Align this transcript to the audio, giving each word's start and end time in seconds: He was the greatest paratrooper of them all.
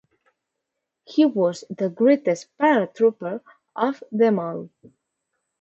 He 1.05 1.25
was 1.25 1.63
the 1.69 1.87
greatest 1.87 2.47
paratrooper 2.57 3.41
of 3.75 4.03
them 4.11 4.39
all. 4.39 4.71